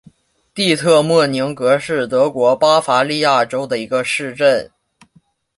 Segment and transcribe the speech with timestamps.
[0.55, 4.71] 蒂特莫宁格是德国巴伐利亚州的一个市镇。